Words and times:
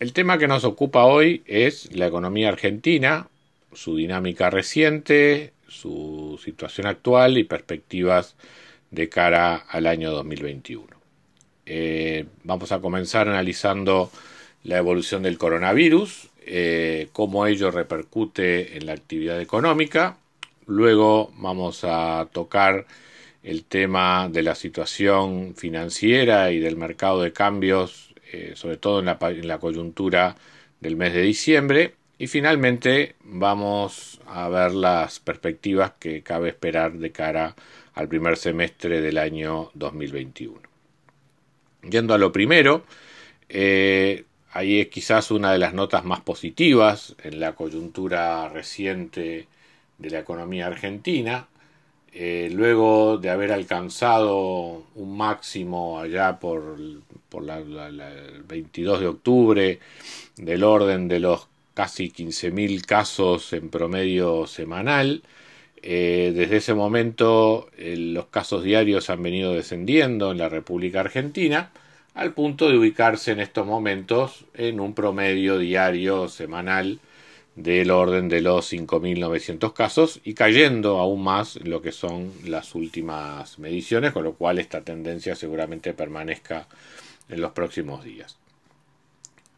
El 0.00 0.14
tema 0.14 0.38
que 0.38 0.48
nos 0.48 0.64
ocupa 0.64 1.04
hoy 1.04 1.42
es 1.44 1.94
la 1.94 2.06
economía 2.06 2.48
argentina, 2.48 3.28
su 3.74 3.96
dinámica 3.96 4.48
reciente, 4.48 5.52
su 5.68 6.40
situación 6.42 6.86
actual 6.86 7.36
y 7.36 7.44
perspectivas 7.44 8.34
de 8.90 9.10
cara 9.10 9.56
al 9.56 9.86
año 9.86 10.10
2021. 10.10 10.86
Eh, 11.66 12.24
vamos 12.44 12.72
a 12.72 12.80
comenzar 12.80 13.28
analizando 13.28 14.10
la 14.64 14.78
evolución 14.78 15.22
del 15.22 15.36
coronavirus, 15.36 16.30
eh, 16.46 17.08
cómo 17.12 17.46
ello 17.46 17.70
repercute 17.70 18.78
en 18.78 18.86
la 18.86 18.94
actividad 18.94 19.38
económica. 19.38 20.16
Luego 20.66 21.30
vamos 21.36 21.84
a 21.84 22.26
tocar 22.32 22.86
el 23.42 23.64
tema 23.64 24.30
de 24.32 24.44
la 24.44 24.54
situación 24.54 25.54
financiera 25.56 26.52
y 26.52 26.58
del 26.58 26.78
mercado 26.78 27.20
de 27.20 27.34
cambios 27.34 28.09
eh, 28.32 28.52
sobre 28.54 28.76
todo 28.76 29.00
en 29.00 29.06
la, 29.46 29.58
coyuntura 29.58 30.36
del 30.80 30.96
mes 30.96 31.12
de 31.14 31.22
diciembre. 31.22 31.94
Y 32.18 32.26
finalmente 32.26 33.16
vamos 33.22 34.20
a 34.26 34.48
ver 34.48 34.72
las 34.72 35.20
perspectivas 35.20 35.92
que 35.98 36.22
cabe 36.22 36.48
esperar 36.50 36.92
de 36.92 37.12
cara 37.12 37.56
al 37.94 38.08
primer 38.08 38.36
semestre 38.36 39.00
del 39.00 39.18
año 39.18 39.70
2021. 39.74 40.60
Yendo 41.88 42.14
a 42.14 42.18
lo 42.18 42.30
primero, 42.30 42.84
eh, 43.48 44.24
ahí 44.52 44.80
es 44.80 44.88
quizás 44.88 45.30
una 45.30 45.52
de 45.52 45.58
las 45.58 45.72
notas 45.72 46.04
más 46.04 46.20
positivas 46.20 47.16
en 47.22 47.40
la 47.40 47.54
coyuntura 47.54 48.48
reciente 48.48 49.48
de 49.98 50.10
la 50.10 50.20
economía 50.20 50.66
argentina. 50.66 51.48
Eh, 52.12 52.50
luego 52.52 53.18
de 53.18 53.30
haber 53.30 53.52
alcanzado 53.52 54.84
un 54.96 55.16
máximo 55.16 56.00
allá 56.00 56.40
por, 56.40 56.76
por 57.28 57.48
el 57.48 58.42
22 58.48 59.00
de 59.00 59.06
octubre 59.06 59.78
del 60.36 60.64
orden 60.64 61.06
de 61.06 61.20
los 61.20 61.46
casi 61.74 62.10
15.000 62.10 62.84
casos 62.84 63.52
en 63.52 63.70
promedio 63.70 64.46
semanal, 64.46 65.22
eh, 65.82 66.32
desde 66.34 66.58
ese 66.58 66.74
momento 66.74 67.70
eh, 67.78 67.96
los 67.96 68.26
casos 68.26 68.64
diarios 68.64 69.08
han 69.08 69.22
venido 69.22 69.54
descendiendo 69.54 70.32
en 70.32 70.38
la 70.38 70.48
República 70.48 71.00
Argentina 71.00 71.70
al 72.14 72.34
punto 72.34 72.68
de 72.68 72.76
ubicarse 72.76 73.32
en 73.32 73.40
estos 73.40 73.66
momentos 73.66 74.44
en 74.54 74.80
un 74.80 74.94
promedio 74.94 75.58
diario 75.58 76.28
semanal 76.28 77.00
del 77.56 77.90
orden 77.90 78.28
de 78.28 78.40
los 78.40 78.72
5.900 78.72 79.72
casos 79.72 80.20
y 80.24 80.34
cayendo 80.34 80.98
aún 80.98 81.22
más 81.22 81.56
lo 81.56 81.82
que 81.82 81.92
son 81.92 82.32
las 82.44 82.74
últimas 82.74 83.58
mediciones, 83.58 84.12
con 84.12 84.24
lo 84.24 84.34
cual 84.34 84.58
esta 84.58 84.82
tendencia 84.82 85.34
seguramente 85.34 85.92
permanezca 85.92 86.66
en 87.28 87.40
los 87.40 87.52
próximos 87.52 88.04
días. 88.04 88.38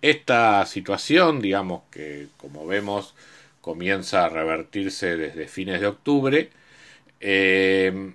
Esta 0.01 0.65
situación, 0.67 1.41
digamos 1.41 1.83
que 1.91 2.29
como 2.37 2.67
vemos, 2.67 3.15
comienza 3.61 4.25
a 4.25 4.29
revertirse 4.29 5.17
desde 5.17 5.47
fines 5.47 5.81
de 5.81 5.87
octubre, 5.87 6.51
eh, 7.21 8.13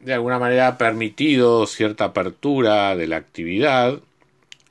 de 0.00 0.14
alguna 0.14 0.38
manera 0.38 0.68
ha 0.68 0.78
permitido 0.78 1.66
cierta 1.66 2.06
apertura 2.06 2.96
de 2.96 3.06
la 3.06 3.16
actividad 3.16 4.00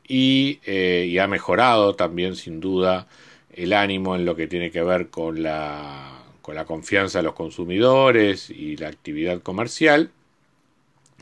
y, 0.07 0.59
eh, 0.65 1.05
y 1.07 1.19
ha 1.19 1.27
mejorado 1.27 1.95
también 1.95 2.35
sin 2.35 2.59
duda 2.59 3.07
el 3.55 3.73
ánimo 3.73 4.15
en 4.15 4.25
lo 4.25 4.35
que 4.35 4.47
tiene 4.47 4.71
que 4.71 4.83
ver 4.83 5.09
con 5.09 5.41
la, 5.41 6.23
con 6.41 6.55
la 6.55 6.65
confianza 6.65 7.19
de 7.19 7.23
los 7.23 7.33
consumidores 7.33 8.49
y 8.49 8.77
la 8.77 8.89
actividad 8.89 9.41
comercial, 9.41 10.11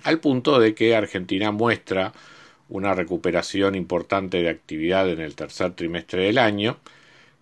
al 0.04 0.20
punto 0.20 0.60
de 0.60 0.76
que 0.76 0.96
Argentina 0.96 1.52
muestra 1.52 2.14
una 2.70 2.94
recuperación 2.94 3.76
importante 3.76 4.42
de 4.42 4.50
actividad 4.50 5.10
en 5.10 5.22
el 5.22 5.36
tercer 5.36 5.74
trimestre 5.74 6.24
del 6.24 6.38
año, 6.40 6.78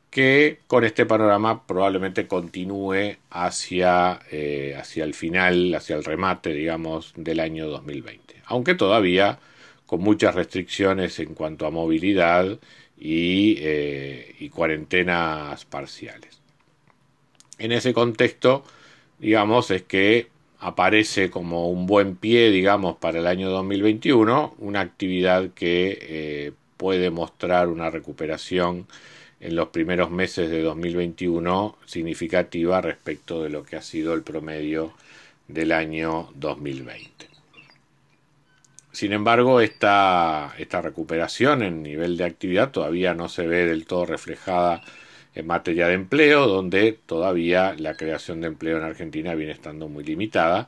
que 0.10 0.60
con 0.68 0.84
este 0.84 1.06
panorama 1.06 1.66
probablemente 1.66 2.28
continúe 2.28 3.18
hacia, 3.30 4.20
eh, 4.30 4.76
hacia 4.78 5.06
el 5.06 5.14
final, 5.14 5.74
hacia 5.74 5.96
el 5.96 6.04
remate, 6.04 6.54
digamos, 6.54 7.14
del 7.16 7.40
año 7.40 7.68
2020. 7.68 8.42
Aunque 8.46 8.76
todavía 8.76 9.40
con 9.86 10.02
muchas 10.02 10.36
restricciones 10.36 11.20
en 11.20 11.34
cuanto 11.34 11.66
a 11.66 11.72
movilidad 11.72 12.60
eh, 13.04 14.36
y, 14.40 14.50
cuarentenas 14.50 15.66
parciales. 15.66 16.40
En 17.58 17.72
ese 17.72 17.94
contexto, 17.94 18.64
digamos, 19.18 19.72
es 19.72 19.82
que 19.82 20.28
aparece 20.60 21.32
como 21.32 21.70
un 21.70 21.88
buen 21.88 22.16
pie, 22.16 22.52
digamos, 22.52 22.98
para 22.98 23.20
el 23.20 23.28
año 23.28 23.50
2021, 23.50 24.56
una 24.60 24.82
actividad 24.82 25.50
que 25.56 25.98
eh, 26.02 26.52
puede 26.78 27.10
mostrar 27.10 27.70
una 27.70 27.90
recuperación 27.90 28.88
en 29.40 29.56
los 29.56 29.70
primeros 29.70 30.12
meses 30.12 30.52
de 30.52 30.62
2021 30.62 31.78
significativa 31.86 32.82
respecto 32.82 33.42
de 33.42 33.50
lo 33.50 33.64
que 33.64 33.78
ha 33.78 33.82
sido 33.82 34.14
el 34.14 34.22
promedio 34.22 34.94
del 35.48 35.72
año 35.72 36.30
2020. 36.36 37.31
Sin 38.92 39.14
embargo, 39.14 39.62
esta, 39.62 40.54
esta 40.58 40.82
recuperación 40.82 41.64
en 41.64 41.82
nivel 41.82 42.18
de 42.18 42.26
actividad 42.26 42.72
todavía 42.72 43.14
no 43.14 43.30
se 43.30 43.48
ve 43.48 43.66
del 43.66 43.86
todo 43.86 44.06
reflejada 44.06 44.82
en 45.34 45.48
materia 45.48 45.88
de 45.88 45.94
empleo, 45.94 46.48
donde 46.48 47.00
todavía 47.06 47.74
la 47.78 47.96
creación 47.96 48.42
de 48.42 48.48
empleo 48.48 48.78
en 48.78 48.84
Argentina 48.84 49.34
viene 49.34 49.54
estando 49.54 49.88
muy 49.88 50.04
limitada. 50.04 50.68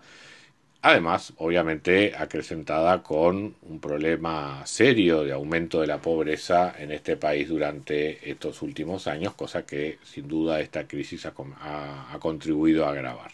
Además, 0.82 1.34
obviamente, 1.38 2.14
acrecentada 2.18 3.04
con 3.04 3.56
un 3.62 3.80
problema 3.80 4.66
serio 4.66 5.24
de 5.24 5.34
aumento 5.34 5.82
de 5.82 5.88
la 5.88 6.00
pobreza 6.00 6.76
en 6.78 6.92
este 6.92 7.18
país 7.18 7.48
durante 7.50 8.30
estos 8.30 8.62
últimos 8.62 9.08
años, 9.08 9.34
cosa 9.34 9.66
que 9.66 10.00
sin 10.04 10.28
duda 10.28 10.62
esta 10.62 10.88
crisis 10.88 11.26
ha, 11.26 12.14
ha 12.14 12.20
contribuido 12.20 12.86
a 12.86 12.90
agravar. 12.92 13.32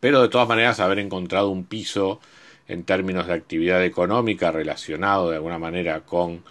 Pero 0.00 0.22
de 0.22 0.28
todas 0.28 0.48
maneras, 0.48 0.80
haber 0.80 0.98
encontrado 0.98 1.50
un 1.50 1.64
piso 1.64 2.20
en 2.68 2.84
términos 2.84 3.26
de 3.26 3.34
actividad 3.34 3.84
económica 3.84 4.50
relacionado 4.50 5.30
de 5.30 5.36
alguna 5.36 5.58
manera 5.58 6.00
con 6.00 6.42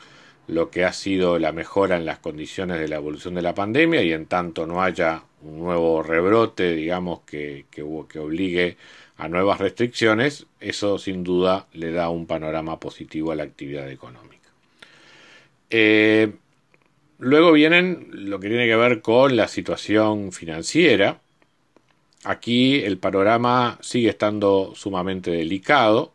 lo 0.48 0.70
que 0.70 0.84
ha 0.84 0.94
sido 0.94 1.40
la 1.40 1.52
mejora 1.52 1.98
en 1.98 2.06
las 2.06 2.20
condiciones 2.20 2.80
de 2.80 2.88
la 2.88 2.98
evolución 2.98 3.34
de 3.34 3.42
la 3.42 3.56
pandemia 3.56 4.04
y 4.04 4.12
en 4.12 4.26
tanto 4.26 4.68
no 4.68 4.84
haya 4.84 5.24
un 5.42 5.60
nuevo 5.60 6.04
rebrote, 6.04 6.76
digamos, 6.76 7.22
que, 7.22 7.66
que, 7.72 7.84
que 8.10 8.20
obligue 8.20 8.78
a 9.18 9.28
nuevas 9.28 9.60
restricciones, 9.60 10.48
eso 10.60 10.98
sin 10.98 11.24
duda 11.24 11.68
le 11.74 11.92
da 11.92 12.10
un 12.10 12.26
panorama 12.26 12.80
positivo 12.80 13.32
a 13.32 13.36
la 13.36 13.44
actividad 13.44 13.90
económica. 13.90 14.50
Eh, 15.70 16.34
luego 17.20 17.52
vienen 17.52 18.10
lo 18.12 18.40
que 18.40 18.50
tiene 18.50 18.68
que 18.68 18.76
ver 18.76 19.02
con 19.02 19.36
la 19.36 19.48
situación 19.48 20.32
financiera, 20.32 21.22
Aquí 22.24 22.84
el 22.84 22.98
panorama 22.98 23.78
sigue 23.82 24.10
estando 24.10 24.74
sumamente 24.76 25.32
delicado, 25.32 26.14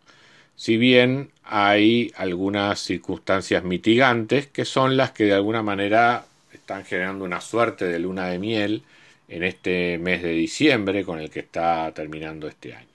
si 0.57 0.77
bien 0.77 1.31
hay 1.45 2.13
algunas 2.17 2.81
circunstancias 2.81 3.63
mitigantes 3.63 4.47
que 4.47 4.65
son 4.65 4.97
las 4.97 5.13
que 5.13 5.25
de 5.25 5.35
alguna 5.35 5.63
manera 5.63 6.25
están 6.53 6.85
generando 6.85 7.25
una 7.25 7.41
suerte 7.41 7.85
de 7.87 7.99
luna 7.99 8.29
de 8.29 8.39
miel 8.39 8.83
en 9.29 9.45
este 9.45 9.99
mes 9.99 10.23
de 10.23 10.31
diciembre 10.33 11.05
con 11.05 11.21
el 11.21 11.31
que 11.31 11.41
está 11.41 11.93
terminando 11.95 12.49
este 12.49 12.75
año. 12.75 12.89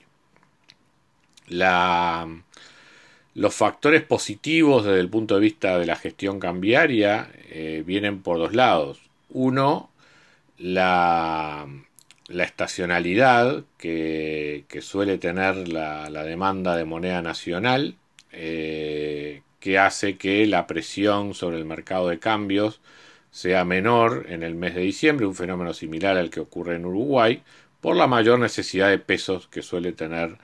los 3.36 3.56
factores 3.56 4.04
positivos 4.04 4.86
desde 4.86 5.00
el 5.00 5.10
punto 5.10 5.36
de 5.36 5.42
vista 5.42 5.80
de 5.80 5.86
la 5.86 5.96
gestión 5.96 6.40
cambiaria 6.40 7.30
eh, 7.50 7.84
vienen 7.86 8.22
por 8.22 8.38
dos 8.38 8.54
lados. 8.54 9.00
Uno, 9.30 9.90
la 10.60 11.68
la 12.28 12.44
estacionalidad 12.44 13.64
que, 13.78 14.66
suele 14.82 15.18
tener 15.18 15.68
la, 15.68 16.10
demanda 16.24 16.76
de 16.76 16.86
moneda 16.86 17.22
nacional, 17.22 17.98
eh, 18.32 19.42
que 19.60 19.78
hace 19.80 20.18
que 20.18 20.46
la 20.48 20.68
presión 20.68 21.34
sobre 21.34 21.58
el 21.58 21.66
mercado 21.66 22.10
de 22.10 22.20
cambios 22.20 22.82
sea 23.32 23.66
menor 23.66 24.26
en 24.30 24.44
el 24.44 24.56
mes 24.56 24.76
de 24.76 24.82
diciembre, 24.82 25.26
un 25.26 25.36
fenómeno 25.36 25.74
similar 25.74 26.18
al 26.18 26.30
que 26.30 26.40
ocurre 26.40 26.76
en 26.76 26.86
Uruguay, 26.86 27.44
por 27.82 27.96
la 27.96 28.08
mayor 28.08 28.40
necesidad 28.40 28.90
de 28.90 29.00
pesos 29.00 29.48
que 29.48 29.62
suele 29.62 29.92
tener 29.94 30.38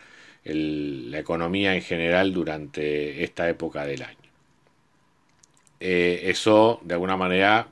la 0.44 1.20
economía 1.20 1.76
en 1.76 1.82
general 1.82 2.34
durante 2.34 3.24
esta 3.24 3.50
época 3.50 3.86
del 3.86 4.04
año. 4.04 4.18
eh, 5.80 6.22
eso 6.30 6.82
de 6.84 6.94
alguna 6.96 7.16
manera 7.18 7.68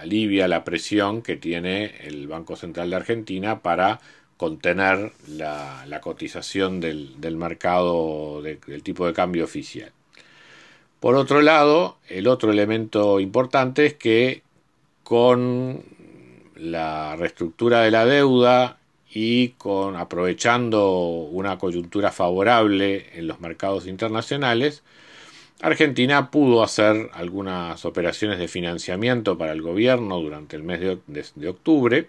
alivia 0.00 0.48
la 0.48 0.64
presión 0.64 1.22
que 1.22 1.36
tiene 1.36 1.94
el 2.06 2.26
Banco 2.28 2.56
Central 2.56 2.90
de 2.90 2.96
Argentina 2.96 3.60
para 3.60 4.00
contener 4.36 5.12
la, 5.26 6.00
cotización 6.00 6.80
del, 6.80 7.36
mercado 7.36 8.40
del 8.42 8.82
tipo 8.82 9.06
de 9.06 9.12
cambio 9.12 9.44
oficial. 9.44 9.92
Por 11.00 11.14
otro 11.14 11.42
lado, 11.42 11.98
el 12.08 12.26
otro 12.26 12.50
elemento 12.50 13.20
importante 13.20 13.86
es 13.86 13.94
que 13.94 14.42
con 15.04 15.82
la 16.56 17.16
reestructura 17.16 17.82
de 17.82 17.90
la 17.90 18.04
deuda 18.04 18.78
y 19.10 19.50
con 19.50 19.96
aprovechando 19.96 20.98
una 21.30 21.58
coyuntura 21.58 22.12
favorable 22.12 23.06
en 23.14 23.26
los 23.26 23.40
mercados 23.40 23.86
internacionales, 23.86 24.82
Argentina 25.60 26.30
pudo 26.30 26.62
hacer 26.62 27.10
algunas 27.12 27.84
operaciones 27.84 28.38
de 28.38 28.46
financiamiento 28.46 29.36
para 29.36 29.52
el 29.52 29.60
gobierno 29.62 30.20
durante 30.20 30.54
el 30.54 30.62
mes 30.62 30.80
de, 30.80 31.48
octubre, 31.48 32.08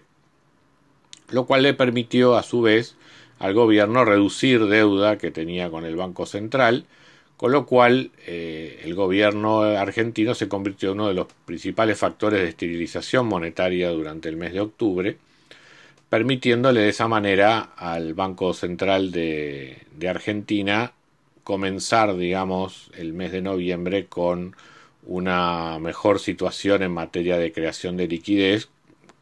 lo 1.30 1.46
cual 1.46 1.64
le 1.64 1.74
permitió 1.74 2.36
a 2.36 2.44
su 2.44 2.62
vez 2.62 2.96
al 3.40 3.54
gobierno 3.54 4.04
reducir 4.04 4.66
deuda 4.66 5.18
que 5.18 5.32
tenía 5.32 5.68
con 5.68 5.84
el 5.84 5.96
Banco 5.96 6.26
Central, 6.26 6.86
con 7.36 7.50
lo 7.50 7.66
cual 7.66 8.12
eh, 8.26 8.82
el 8.84 8.94
gobierno 8.94 9.62
argentino 9.62 10.34
se 10.34 10.48
convirtió 10.48 10.92
en 10.92 11.00
uno 11.00 11.08
de 11.08 11.14
los 11.14 11.26
principales 11.44 11.98
factores 11.98 12.42
de 12.42 12.48
esterilización 12.50 13.26
monetaria 13.26 13.90
durante 13.90 14.28
el 14.28 14.36
mes 14.36 14.52
de 14.52 14.60
octubre, 14.60 15.16
permitiéndole 16.08 16.82
de 16.82 16.90
esa 16.90 17.08
manera 17.08 17.58
al 17.76 18.14
Banco 18.14 18.54
Central 18.54 19.10
de 19.10 20.08
Argentina 20.08 20.92
comenzar, 21.50 22.16
digamos, 22.16 22.92
el 22.96 23.12
mes 23.12 23.32
de 23.32 23.42
noviembre 23.42 24.06
con 24.06 24.54
una 25.02 25.80
mejor 25.80 26.20
situación 26.20 26.84
en 26.84 26.92
materia 26.92 27.38
de 27.38 27.50
creación 27.50 27.96
de 27.96 28.06
liquidez 28.06 28.68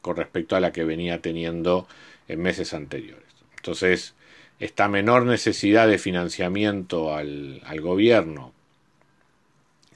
con 0.03 0.17
respecto 0.17 0.55
a 0.55 0.61
la 0.61 0.71
que 0.71 0.85
venía 0.85 1.23
teniendo 1.23 1.89
en 2.29 2.43
meses 2.43 2.75
anteriores. 2.75 3.25
Entonces, 3.57 4.15
esta 4.61 4.89
menor 4.89 5.25
necesidad 5.25 5.89
de 5.89 5.97
financiamiento 5.97 7.15
al, 7.15 7.63
al 7.65 7.81
gobierno, 7.81 8.53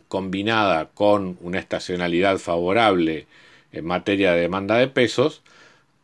combinada 0.09 0.89
con 0.89 1.37
una 1.43 1.59
estacionalidad 1.59 2.39
favorable 2.39 3.27
en 3.73 3.85
materia 3.85 4.33
de 4.33 4.41
demanda 4.41 4.79
de 4.79 4.89
pesos, 4.89 5.43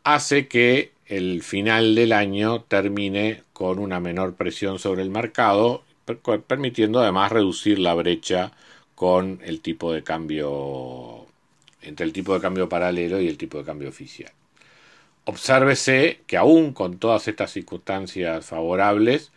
hace 0.03 0.47
que 0.47 0.91
el 1.07 1.41
final 1.41 1.95
del 1.95 2.13
año 2.13 2.61
termine 2.61 3.41
con 3.51 3.79
una 3.79 3.99
menor 3.99 4.35
presión 4.35 4.77
sobre 4.77 5.01
el 5.01 5.09
mercado 5.09 5.88
permitiendo 6.17 6.99
además 6.99 7.31
reducir 7.31 7.79
la 7.79 7.93
brecha 7.93 8.51
con 8.95 9.39
el 9.43 9.61
tipo 9.61 9.93
de 9.93 10.03
cambio 10.03 11.27
entre 11.81 12.05
el 12.05 12.13
tipo 12.13 12.33
de 12.33 12.41
cambio 12.41 12.69
paralelo 12.69 13.21
y 13.21 13.27
el 13.27 13.37
tipo 13.37 13.57
de 13.59 13.63
cambio 13.65 13.89
oficial. 13.89 14.31
Obsérvese 15.25 16.21
que 16.27 16.37
aún 16.37 16.73
con 16.73 16.97
todas 16.99 17.27
estas 17.27 17.51
circunstancias 17.51 18.45
favorables, 18.45 19.31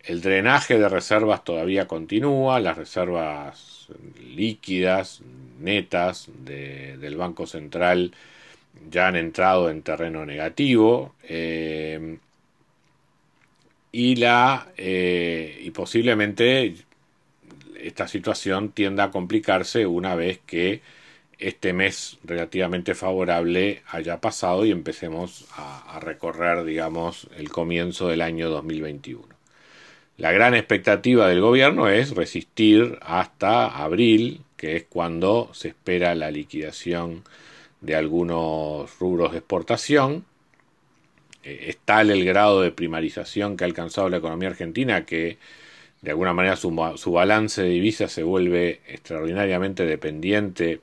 el 0.00 0.20
drenaje 0.20 0.78
de 0.78 0.88
reservas 0.88 1.44
todavía 1.44 1.86
continúa, 1.86 2.60
las 2.60 2.76
reservas 2.76 3.88
líquidas, 4.20 5.22
netas 5.60 6.28
del 6.44 7.16
Banco 7.16 7.46
Central 7.46 8.12
ya 8.90 9.08
han 9.08 9.16
entrado 9.16 9.70
en 9.70 9.82
terreno 9.82 10.26
negativo. 10.26 11.14
Eh, 11.22 12.18
y 13.96 14.16
la 14.16 14.68
eh, 14.76 15.58
y 15.62 15.70
posiblemente 15.70 16.74
esta 17.80 18.06
situación 18.06 18.72
tienda 18.72 19.04
a 19.04 19.10
complicarse 19.10 19.86
una 19.86 20.14
vez 20.14 20.38
que 20.44 20.82
este 21.38 21.72
mes 21.72 22.18
relativamente 22.22 22.94
favorable 22.94 23.82
haya 23.88 24.20
pasado 24.20 24.66
y 24.66 24.70
empecemos 24.70 25.46
a, 25.56 25.98
recorrer, 25.98 26.64
digamos, 26.64 27.28
el 27.38 27.48
comienzo 27.48 28.08
del 28.08 28.20
año 28.20 28.50
2021. 28.50 29.24
La 30.18 30.30
gran 30.30 30.54
expectativa 30.54 31.26
del 31.26 31.40
gobierno 31.40 31.88
es 31.88 32.14
resistir 32.14 32.98
hasta 33.00 33.66
abril, 33.66 34.42
que 34.58 34.76
es 34.76 34.84
cuando 34.84 35.48
se 35.54 35.68
espera 35.68 36.14
la 36.14 36.30
liquidación 36.30 37.22
de 37.80 37.96
algunos 37.96 38.98
rubros 38.98 39.32
de 39.32 39.38
exportación, 39.38 40.26
es 41.46 41.78
tal 41.78 42.10
el 42.10 42.24
grado 42.24 42.60
de 42.60 42.72
primarización 42.72 43.56
que 43.56 43.64
ha 43.64 43.66
alcanzado 43.66 44.08
la 44.08 44.18
economía 44.18 44.48
argentina 44.48 45.06
que 45.06 45.38
de 46.02 46.10
alguna 46.10 46.32
manera 46.32 46.56
su, 46.56 46.70
balance 46.70 47.62
de 47.62 47.68
divisas 47.68 48.12
se 48.12 48.22
vuelve 48.22 48.80
extraordinariamente 48.86 49.86
dependiente 49.86 50.80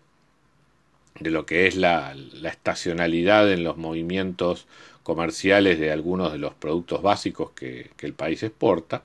de 1.19 1.29
lo 1.31 1.45
que 1.45 1.67
es 1.67 1.75
la, 1.75 2.15
estacionalidad 2.43 3.51
en 3.51 3.63
los 3.63 3.77
movimientos 3.77 4.67
comerciales 5.03 5.79
de 5.79 5.91
algunos 5.91 6.31
de 6.31 6.39
los 6.39 6.53
productos 6.53 7.01
básicos 7.01 7.51
que, 7.51 7.91
el 7.99 8.13
país 8.13 8.43
exporta. 8.43 9.03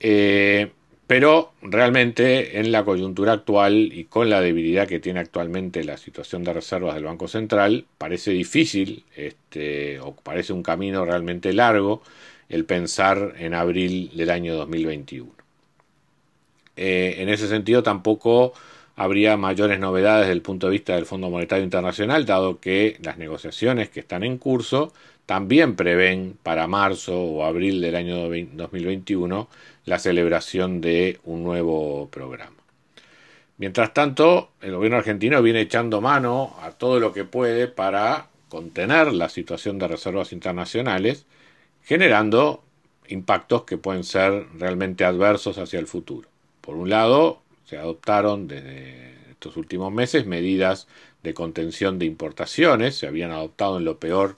Eh, 0.00 0.70
pero 1.08 1.52
realmente 1.62 2.60
en 2.60 2.70
la 2.70 2.84
coyuntura 2.84 3.32
actual 3.32 3.90
y 3.94 4.04
con 4.04 4.28
la 4.28 4.42
debilidad 4.42 4.86
que 4.86 5.00
tiene 5.00 5.20
actualmente 5.20 5.82
la 5.82 5.96
situación 5.96 6.44
de 6.44 6.52
reservas 6.52 6.94
del 6.94 7.04
Banco 7.04 7.28
Central, 7.28 7.86
parece 7.96 8.30
difícil, 8.32 9.04
este, 9.16 10.00
o 10.00 10.14
parece 10.14 10.52
un 10.52 10.62
camino 10.62 11.06
realmente 11.06 11.54
largo, 11.54 12.02
el 12.50 12.66
pensar 12.66 13.36
en 13.38 13.54
abril 13.54 14.10
del 14.14 14.28
año 14.28 14.54
2021. 14.54 15.32
Eh, 16.76 17.16
en 17.20 17.30
ese 17.30 17.48
sentido 17.48 17.82
tampoco 17.82 18.52
habría 18.98 19.36
mayores 19.36 19.78
novedades 19.78 20.22
desde 20.22 20.32
el 20.32 20.42
punto 20.42 20.66
de 20.66 20.72
vista 20.72 20.96
del 20.96 21.06
Fondo 21.06 21.30
Monetario 21.30 21.62
Internacional, 21.62 22.26
dado 22.26 22.58
que 22.58 22.98
las 23.00 23.16
negociaciones 23.16 23.90
que 23.90 24.00
están 24.00 24.24
en 24.24 24.38
curso 24.38 24.92
también 25.24 25.76
prevén 25.76 26.36
para 26.42 26.66
marzo 26.66 27.16
o 27.16 27.44
abril 27.44 27.80
del 27.80 27.94
año 27.94 28.16
2021 28.16 29.48
la 29.84 30.00
celebración 30.00 30.80
de 30.80 31.20
un 31.24 31.44
nuevo 31.44 32.08
programa. 32.10 32.56
Mientras 33.56 33.94
tanto, 33.94 34.50
el 34.60 34.74
gobierno 34.74 34.98
argentino 34.98 35.42
viene 35.42 35.60
echando 35.60 36.00
mano 36.00 36.56
a 36.60 36.72
todo 36.72 36.98
lo 36.98 37.12
que 37.12 37.24
puede 37.24 37.68
para 37.68 38.26
contener 38.48 39.12
la 39.12 39.28
situación 39.28 39.78
de 39.78 39.86
reservas 39.86 40.32
internacionales, 40.32 41.24
generando 41.84 42.64
impactos 43.06 43.62
que 43.62 43.78
pueden 43.78 44.02
ser 44.02 44.46
realmente 44.58 45.04
adversos 45.04 45.56
hacia 45.58 45.78
el 45.78 45.86
futuro. 45.86 46.28
Por 46.60 46.74
un 46.76 46.90
lado, 46.90 47.42
se 47.68 47.76
adoptaron 47.76 48.48
desde 48.48 49.12
estos 49.30 49.58
últimos 49.58 49.92
meses 49.92 50.24
medidas 50.24 50.88
de 51.22 51.34
contención 51.34 51.98
de 51.98 52.06
importaciones, 52.06 52.96
se 52.96 53.06
habían 53.06 53.30
adoptado 53.30 53.76
en 53.76 53.84
lo 53.84 53.98
peor 53.98 54.36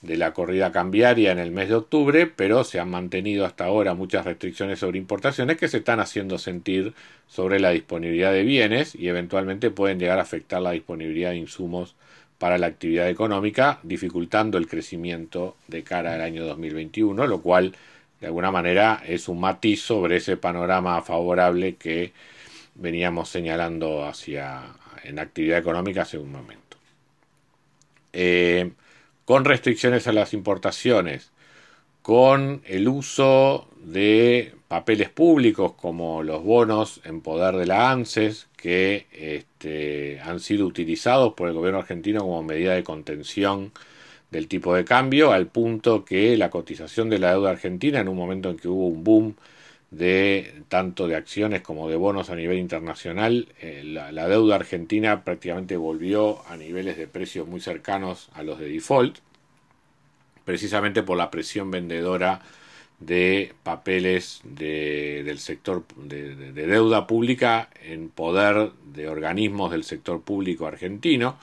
de 0.00 0.16
la 0.16 0.32
corrida 0.32 0.72
cambiaria 0.72 1.32
en 1.32 1.38
el 1.38 1.50
mes 1.50 1.68
de 1.68 1.74
octubre, 1.74 2.26
pero 2.26 2.64
se 2.64 2.80
han 2.80 2.90
mantenido 2.90 3.44
hasta 3.44 3.66
ahora 3.66 3.94
muchas 3.94 4.24
restricciones 4.24 4.78
sobre 4.78 4.98
importaciones 4.98 5.58
que 5.58 5.68
se 5.68 5.78
están 5.78 6.00
haciendo 6.00 6.38
sentir 6.38 6.94
sobre 7.28 7.60
la 7.60 7.70
disponibilidad 7.70 8.32
de 8.32 8.42
bienes 8.42 8.94
y 8.94 9.08
eventualmente 9.08 9.70
pueden 9.70 9.98
llegar 9.98 10.18
a 10.18 10.22
afectar 10.22 10.62
la 10.62 10.72
disponibilidad 10.72 11.30
de 11.30 11.36
insumos 11.36 11.94
para 12.38 12.58
la 12.58 12.66
actividad 12.68 13.08
económica, 13.08 13.80
dificultando 13.82 14.56
el 14.56 14.66
crecimiento 14.66 15.56
de 15.68 15.84
cara 15.84 16.14
al 16.14 16.22
año 16.22 16.44
2021, 16.46 17.26
lo 17.26 17.42
cual 17.42 17.76
de 18.20 18.28
alguna 18.28 18.50
manera 18.50 19.02
es 19.06 19.28
un 19.28 19.40
matiz 19.40 19.82
sobre 19.82 20.16
ese 20.16 20.36
panorama 20.36 21.02
favorable 21.02 21.76
que 21.76 22.12
veníamos 22.74 23.28
señalando 23.28 24.04
hacia 24.04 24.62
en 25.04 25.18
actividad 25.18 25.58
económica 25.58 26.02
hace 26.02 26.18
un 26.18 26.32
momento. 26.32 26.76
Eh, 28.12 28.72
con 29.24 29.44
restricciones 29.44 30.06
a 30.06 30.12
las 30.12 30.34
importaciones, 30.34 31.30
con 32.02 32.62
el 32.66 32.88
uso 32.88 33.68
de 33.82 34.54
papeles 34.68 35.08
públicos 35.08 35.72
como 35.74 36.22
los 36.22 36.42
bonos 36.42 37.00
en 37.04 37.20
poder 37.20 37.56
de 37.56 37.66
la 37.66 37.90
ANSES 37.90 38.48
que 38.56 39.06
este, 39.12 40.20
han 40.20 40.40
sido 40.40 40.66
utilizados 40.66 41.34
por 41.34 41.48
el 41.48 41.54
gobierno 41.54 41.80
argentino 41.80 42.20
como 42.20 42.42
medida 42.42 42.74
de 42.74 42.84
contención 42.84 43.72
del 44.30 44.48
tipo 44.48 44.74
de 44.74 44.84
cambio, 44.84 45.32
al 45.32 45.46
punto 45.46 46.04
que 46.04 46.36
la 46.36 46.50
cotización 46.50 47.10
de 47.10 47.18
la 47.18 47.32
deuda 47.32 47.50
argentina, 47.50 48.00
en 48.00 48.08
un 48.08 48.16
momento 48.16 48.50
en 48.50 48.56
que 48.56 48.68
hubo 48.68 48.86
un 48.88 49.04
boom 49.04 49.36
de 49.92 50.62
tanto 50.68 51.06
de 51.06 51.16
acciones 51.16 51.60
como 51.60 51.88
de 51.88 51.96
bonos 51.96 52.30
a 52.30 52.34
nivel 52.34 52.58
internacional, 52.58 53.48
eh, 53.60 53.82
la, 53.84 54.26
deuda 54.26 54.56
argentina 54.56 55.22
prácticamente 55.22 55.76
volvió 55.76 56.42
a 56.48 56.56
niveles 56.56 56.96
de 56.96 57.06
precios 57.06 57.46
muy 57.46 57.60
cercanos 57.60 58.30
a 58.32 58.42
los 58.42 58.58
de 58.58 58.68
default, 58.70 59.18
precisamente 60.46 61.02
por 61.02 61.18
la 61.18 61.30
presión 61.30 61.70
vendedora 61.70 62.40
de 63.00 63.52
papeles 63.62 64.40
del 64.44 65.38
sector 65.38 65.84
de, 65.96 66.52
deuda 66.52 67.06
pública 67.06 67.68
en 67.82 68.08
poder 68.08 68.72
de 68.94 69.08
organismos 69.08 69.72
del 69.72 69.84
sector 69.84 70.22
público 70.22 70.66
argentino, 70.66 71.36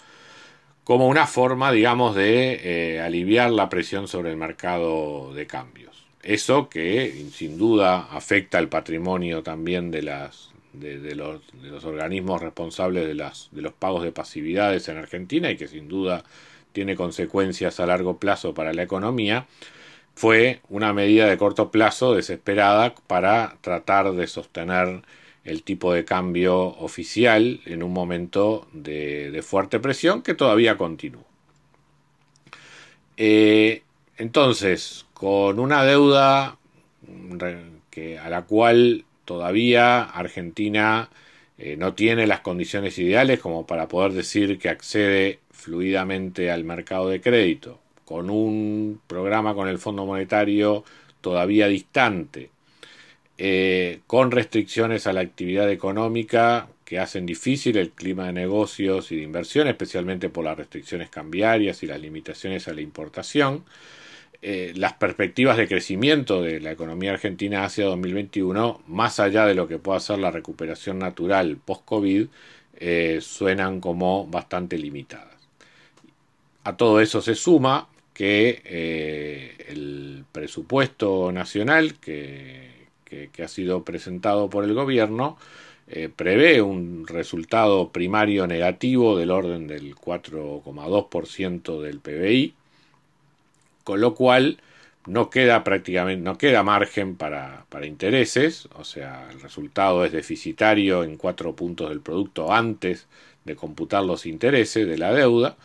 como 0.84 1.08
una 1.08 1.28
forma, 1.28 1.72
digamos, 1.72 2.16
de 2.16 2.96
eh, 2.96 3.00
aliviar 3.00 3.52
la 3.52 3.70
presión 3.70 4.08
sobre 4.08 4.32
el 4.32 4.38
mercado 4.38 5.36
de 5.36 5.46
cambios. 5.46 5.99
Eso 6.24 6.70
que 6.70 7.26
sin 7.32 7.58
duda 7.58 8.08
afecta 8.12 8.60
el 8.60 8.68
patrimonio 8.68 9.42
también 9.42 9.90
de 9.90 10.02
las, 10.02 10.52
de, 10.74 11.16
los, 11.16 11.42
organismos 11.86 12.42
responsables 12.42 13.08
de, 13.08 13.16
las, 13.16 13.50
de 13.52 13.62
los 13.62 13.74
pagos 13.74 14.04
de 14.04 14.12
pasividades 14.12 14.88
en 14.90 14.98
Argentina 14.98 15.50
y 15.50 15.58
que 15.58 15.68
sin 15.68 15.88
duda 15.88 16.24
tiene 16.74 16.96
consecuencias 16.96 17.80
a 17.80 17.86
largo 17.86 18.18
plazo 18.18 18.54
para 18.54 18.74
la 18.74 18.84
economía, 18.84 19.48
fue 20.16 20.60
una 20.70 20.94
medida 20.94 21.28
de 21.28 21.38
corto 21.38 21.72
plazo 21.72 22.14
desesperada 22.14 22.94
para 23.08 23.58
tratar 23.62 24.12
de 24.14 24.28
sostener 24.28 25.02
el 25.46 25.64
tipo 25.64 25.94
de 25.94 26.06
cambio 26.06 26.60
oficial 26.60 27.62
en 27.66 27.82
un 27.84 27.94
momento 27.94 28.68
de, 28.74 29.42
fuerte 29.44 29.80
presión 29.80 30.22
que 30.22 30.36
todavía 30.36 30.78
continúa. 30.78 31.24
Eh, 33.18 33.84
entonces, 34.18 35.06
con 35.20 35.60
una 35.60 35.84
deuda 35.84 36.58
que, 37.90 38.18
a 38.18 38.30
la 38.30 38.44
cual 38.44 39.04
todavía 39.26 40.04
Argentina 40.04 41.10
eh, 41.58 41.76
no 41.76 41.94
tiene 41.94 42.26
las 42.26 42.40
condiciones 42.40 42.98
ideales 43.00 43.42
como 43.42 43.68
para 43.68 43.90
poder 43.90 44.14
decir 44.14 44.58
que 44.58 44.70
accede 44.70 45.40
fluidamente 45.52 46.50
al 46.50 46.64
mercado 46.64 47.10
de 47.10 47.20
crédito, 47.20 47.82
con 48.06 48.30
un 48.30 49.02
programa 49.08 49.54
con 49.56 49.68
el 49.68 49.78
Fondo 49.78 50.06
Monetario 50.06 50.86
todavía 51.20 51.68
distante, 51.68 52.50
eh, 53.38 54.00
con 54.08 54.32
restricciones 54.32 55.06
a 55.06 55.12
la 55.12 55.20
actividad 55.20 55.70
económica 55.70 56.70
que 56.86 56.98
hacen 56.98 57.26
difícil 57.26 57.76
el 57.76 57.90
clima 57.90 58.28
de 58.28 58.34
negocios 58.34 59.12
y 59.12 59.18
de 59.18 59.24
inversión, 59.24 59.68
especialmente 59.68 60.30
por 60.30 60.46
las 60.46 60.58
restricciones 60.58 61.10
cambiarias 61.10 61.84
y 61.84 61.88
las 61.88 62.00
limitaciones 62.00 62.70
a 62.70 62.74
la 62.74 62.80
importación. 62.80 63.66
Eh, 64.42 64.74
las 64.76 64.94
perspectivas 64.94 65.58
de 65.58 65.68
crecimiento 65.68 66.42
de 66.42 66.62
la 66.62 66.72
economía 66.72 67.12
argentina 67.12 67.66
hacia 67.66 67.86
2021, 67.86 68.82
más 68.88 69.20
allá 69.20 69.46
de 69.46 69.56
lo 69.56 69.68
que 69.68 69.80
pueda 69.80 70.00
ser 70.00 70.20
la 70.20 70.32
recuperación 70.32 71.00
natural 71.00 71.58
post-COVID, 71.58 72.28
eh, 72.78 73.20
suenan 73.22 73.82
como 73.82 74.26
bastante 74.28 74.78
limitadas. 74.78 75.38
A 76.64 76.78
todo 76.78 77.02
eso 77.02 77.22
se 77.22 77.36
suma 77.36 77.90
que 78.14 79.56
el 79.70 80.26
presupuesto 80.32 81.32
nacional 81.32 81.96
que 81.96 82.80
que, 83.10 83.44
ha 83.44 83.48
sido 83.48 83.84
presentado 83.84 84.50
por 84.50 84.64
el 84.64 84.74
gobierno 84.74 85.38
eh, 85.88 86.10
prevé 86.16 86.62
un 86.62 87.08
resultado 87.08 87.90
primario 87.90 88.46
negativo 88.46 89.18
del 89.18 89.32
orden 89.32 89.68
del 89.68 89.96
4,2% 89.96 91.82
del 91.82 92.00
PBI, 92.00 92.54
con 93.90 94.02
lo 94.02 94.14
cual 94.14 94.62
no 95.08 95.32
queda 95.32 95.64
prácticamente, 95.64 96.24
no 96.24 96.38
queda 96.38 96.62
margen 96.62 97.16
para, 97.16 97.66
para, 97.70 97.88
intereses, 97.88 98.70
o 98.76 98.84
sea, 98.84 99.28
el 99.32 99.42
resultado 99.42 100.06
es 100.06 100.12
deficitario 100.12 101.04
en 101.04 101.18
cuatro 101.18 101.56
puntos 101.56 101.90
del 101.90 102.00
producto 102.00 102.54
antes 102.54 103.08
de 103.46 103.56
computar 103.56 104.04
los 104.04 104.28
intereses 104.28 104.88
de 104.88 105.00
la 105.00 105.12
deuda, 105.12 105.58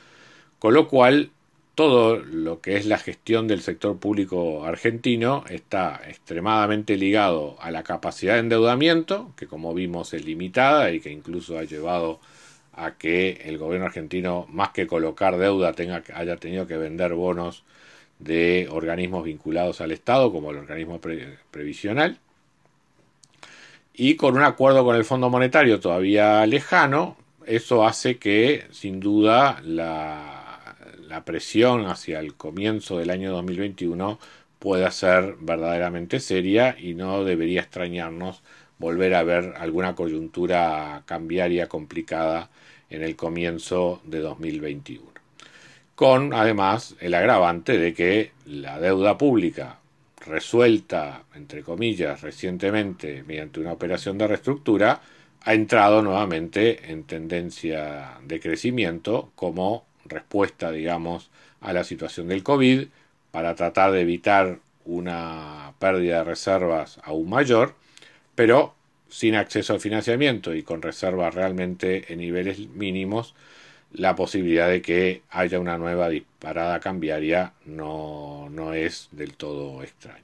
con 0.58 0.72
lo 0.72 0.88
cual 0.88 1.32
todo 1.74 2.16
lo 2.16 2.62
que 2.62 2.76
es 2.78 2.86
la 2.86 2.96
gestión 2.96 3.46
del 3.46 3.60
sector 3.60 3.98
público 3.98 4.64
argentino 4.64 5.44
está 5.50 6.00
extremadamente 6.08 6.96
ligado 6.96 7.58
a 7.60 7.70
la 7.70 7.82
capacidad 7.82 8.34
de 8.34 8.40
endeudamiento, 8.40 9.32
que 9.36 9.46
como 9.46 9.74
vimos 9.74 10.14
es 10.14 10.24
limitada 10.24 10.92
y 10.92 11.00
que 11.00 11.10
incluso 11.10 11.58
ha 11.58 11.64
llevado 11.64 12.20
a 12.72 12.92
que 12.92 13.42
el 13.44 13.58
gobierno 13.58 13.84
argentino, 13.84 14.46
más 14.48 14.70
que 14.70 14.86
colocar 14.86 15.36
deuda, 15.36 15.74
tenga, 15.74 16.02
haya 16.14 16.38
tenido 16.38 16.66
que 16.66 16.78
vender 16.78 17.12
bonos 17.12 17.64
de 18.18 18.68
organismos 18.70 19.24
vinculados 19.24 19.80
al 19.80 19.92
Estado, 19.92 20.32
como 20.32 20.50
el 20.50 20.58
organismo 20.58 21.00
previsional. 21.50 22.18
Y 23.92 24.16
con 24.16 24.36
un 24.36 24.42
acuerdo 24.42 24.84
con 24.84 24.96
el 24.96 25.04
Fondo 25.04 25.30
Monetario 25.30 25.80
todavía 25.80 26.44
lejano, 26.46 27.16
eso 27.46 27.86
hace 27.86 28.18
que, 28.18 28.66
sin 28.70 29.00
duda, 29.00 29.60
la 29.62 30.44
la 31.14 31.24
presión 31.24 31.86
hacia 31.86 32.18
el 32.18 32.34
comienzo 32.34 32.98
del 32.98 33.10
año 33.10 33.30
2021 33.30 34.18
pueda 34.58 34.90
ser 34.90 35.36
verdaderamente 35.38 36.18
seria 36.18 36.76
y 36.76 36.94
no 36.94 37.22
debería 37.22 37.60
extrañarnos 37.60 38.42
volver 38.78 39.14
a 39.14 39.22
ver 39.22 39.54
alguna 39.56 39.94
coyuntura 39.94 41.04
cambiaria 41.06 41.68
complicada 41.68 42.50
en 42.90 43.04
el 43.04 43.14
comienzo 43.14 44.00
de 44.02 44.18
2021. 44.18 45.13
Con 45.94 46.34
además 46.34 46.96
el 47.00 47.14
agravante 47.14 47.78
de 47.78 47.94
que 47.94 48.32
la 48.46 48.80
deuda 48.80 49.16
pública 49.16 49.78
resuelta, 50.26 51.22
entre 51.34 51.62
comillas, 51.62 52.22
recientemente 52.22 53.22
mediante 53.22 53.60
una 53.60 53.72
operación 53.72 54.18
de 54.18 54.26
reestructura, 54.26 55.00
ha 55.42 55.54
entrado 55.54 56.02
nuevamente 56.02 56.90
en 56.90 57.04
tendencia 57.04 58.18
de 58.24 58.40
crecimiento 58.40 59.30
como 59.36 59.84
respuesta, 60.06 60.70
digamos, 60.70 61.30
a 61.60 61.72
la 61.72 61.84
situación 61.84 62.28
del 62.28 62.42
COVID 62.42 62.88
para 63.30 63.54
tratar 63.54 63.92
de 63.92 64.00
evitar 64.00 64.58
una 64.84 65.74
pérdida 65.78 66.18
de 66.18 66.24
reservas 66.24 66.98
aún 67.04 67.28
mayor, 67.28 67.74
pero 68.34 68.74
sin 69.08 69.34
acceso 69.34 69.74
al 69.74 69.80
financiamiento 69.80 70.54
y 70.54 70.62
con 70.62 70.82
reservas 70.82 71.34
realmente 71.34 72.12
en 72.12 72.18
niveles 72.18 72.58
mínimos, 72.70 73.34
la 73.94 74.14
posibilidad 74.16 74.68
de 74.68 74.82
que 74.82 75.22
haya 75.30 75.58
una 75.58 75.78
nueva 75.78 76.08
disparada 76.08 76.80
cambiaria 76.80 77.52
no, 77.64 78.48
no 78.50 78.74
es 78.74 79.08
del 79.12 79.34
todo 79.34 79.82
extraña. 79.82 80.20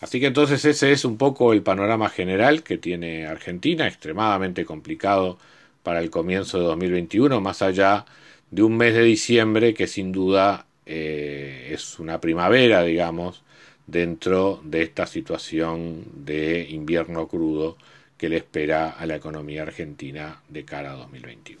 Así 0.00 0.20
que 0.20 0.26
entonces 0.26 0.64
ese 0.64 0.92
es 0.92 1.04
un 1.04 1.16
poco 1.16 1.52
el 1.52 1.62
panorama 1.62 2.08
general 2.08 2.62
que 2.62 2.78
tiene 2.78 3.26
Argentina, 3.26 3.86
extremadamente 3.86 4.64
complicado 4.64 5.38
para 5.82 6.00
el 6.00 6.10
comienzo 6.10 6.58
de 6.58 6.64
2021, 6.64 7.40
más 7.40 7.62
allá 7.62 8.04
de 8.50 8.62
un 8.62 8.76
mes 8.76 8.94
de 8.94 9.02
diciembre 9.02 9.74
que 9.74 9.86
sin 9.86 10.12
duda 10.12 10.66
eh, 10.86 11.70
es 11.72 11.98
una 11.98 12.20
primavera, 12.20 12.82
digamos, 12.82 13.42
dentro 13.86 14.60
de 14.64 14.82
esta 14.82 15.06
situación 15.06 16.04
de 16.14 16.66
invierno 16.70 17.26
crudo 17.26 17.76
que 18.16 18.28
le 18.28 18.36
espera 18.38 18.90
a 18.90 19.06
la 19.06 19.16
economía 19.16 19.62
argentina 19.62 20.40
de 20.48 20.64
cara 20.64 20.92
a 20.92 20.96
2021. 20.96 21.60